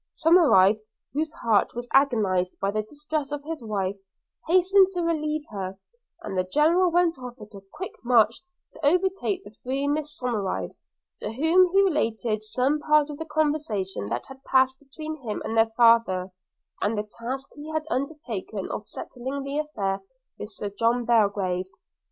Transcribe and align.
Somerive, 0.09 0.81
whose 1.13 1.31
heart 1.31 1.75
was 1.75 1.87
agonized 1.93 2.59
by 2.59 2.71
the 2.71 2.81
distress 2.81 3.31
of 3.31 3.43
his 3.43 3.61
wife, 3.61 3.97
hastened 4.47 4.87
to 4.95 5.03
relieve 5.03 5.43
her; 5.51 5.77
and 6.23 6.35
the 6.35 6.43
General 6.43 6.89
went 6.91 7.19
off 7.19 7.39
at 7.39 7.53
a 7.53 7.61
quick 7.71 7.93
march 8.03 8.41
to 8.71 8.83
overtake 8.83 9.43
the 9.43 9.51
three 9.51 9.87
Miss 9.87 10.17
Somerives, 10.19 10.83
to 11.19 11.31
whom 11.31 11.67
he 11.67 11.83
related 11.83 12.43
some 12.43 12.79
part 12.79 13.11
of 13.11 13.19
the 13.19 13.25
conversation 13.25 14.07
that 14.07 14.25
had 14.25 14.43
passed 14.43 14.79
between 14.79 15.21
him 15.21 15.39
and 15.45 15.55
their 15.55 15.69
father, 15.77 16.31
and 16.81 16.97
the 16.97 17.03
task 17.03 17.51
he 17.53 17.69
had 17.69 17.85
undertaken 17.91 18.71
of 18.71 18.87
settling 18.87 19.43
the 19.43 19.59
affair 19.59 20.01
with 20.39 20.49
Sir 20.49 20.71
John 20.71 21.05
Belgrave. 21.05 21.67